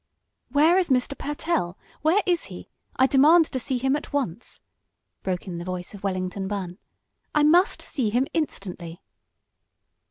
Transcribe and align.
"Where 0.49 0.79
is 0.79 0.89
Mr. 0.89 1.15
Pertell? 1.15 1.77
Where 2.01 2.23
is 2.25 2.45
he? 2.45 2.69
I 2.95 3.05
demand 3.05 3.45
to 3.51 3.59
see 3.59 3.77
him 3.77 3.95
at 3.95 4.11
once!" 4.11 4.59
broke 5.21 5.45
in 5.47 5.59
the 5.59 5.63
voice 5.63 5.93
of 5.93 6.01
Wellington 6.01 6.47
Bunn. 6.47 6.79
"I 7.35 7.43
must 7.43 7.83
see 7.83 8.09
him 8.09 8.25
instantly!" 8.33 8.99